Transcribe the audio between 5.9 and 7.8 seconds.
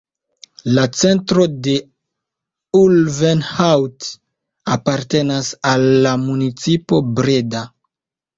la municipo Breda.